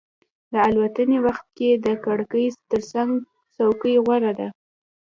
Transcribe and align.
د 0.53 0.53
الوتنې 0.67 1.17
وخت 1.25 1.45
کې 1.57 1.69
د 1.85 1.87
کړکۍ 2.05 2.45
ترڅنګ 2.69 3.11
څوکۍ 3.55 3.95
غوره 4.05 4.31
ده. 4.39 4.47